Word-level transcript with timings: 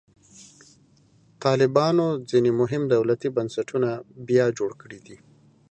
طالبانو 1.43 2.05
ځینې 2.29 2.51
مهم 2.61 2.83
دولتي 2.93 3.27
بنسټونه 3.37 3.89
بیا 4.27 4.45
جوړ 4.57 4.71
کړي 4.81 4.99
دي. 5.05 5.17